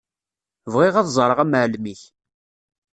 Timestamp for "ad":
0.97-1.07